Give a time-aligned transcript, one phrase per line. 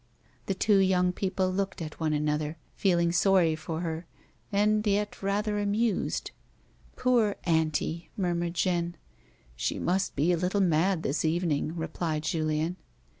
[0.47, 4.07] The two young people looked at one another, feeling sorry for her,
[4.51, 6.31] and yet rather amused."
[6.95, 8.95] Poor auntie," murmured Jeanne."
[9.55, 12.77] She must be a little mad this evening," replied Julian.